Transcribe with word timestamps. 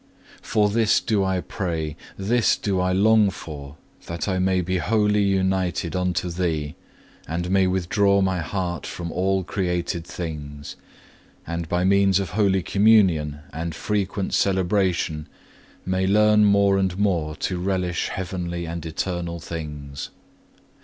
For 0.41 0.67
this 0.69 0.99
do 0.99 1.23
I 1.23 1.41
pray, 1.41 1.95
this 2.17 2.55
do 2.57 2.79
I 2.79 2.91
long 2.91 3.29
for, 3.29 3.75
that 4.07 4.27
I 4.27 4.39
may 4.39 4.61
be 4.61 4.79
wholly 4.79 5.21
united 5.21 5.95
unto 5.95 6.31
Thee, 6.31 6.73
and 7.27 7.51
may 7.51 7.67
withdraw 7.67 8.19
my 8.19 8.39
heart 8.39 8.87
from 8.87 9.11
all 9.11 9.43
created 9.43 10.03
things, 10.03 10.75
and 11.45 11.69
by 11.69 11.83
means 11.83 12.19
of 12.19 12.31
Holy 12.31 12.63
Communion 12.63 13.41
and 13.53 13.75
frequent 13.75 14.33
celebration 14.33 15.27
may 15.85 16.07
learn 16.07 16.45
more 16.45 16.79
and 16.79 16.97
more 16.97 17.35
to 17.35 17.59
relish 17.59 18.07
heavenly 18.07 18.65
and 18.65 18.83
eternal 18.87 19.39
things. 19.39 20.09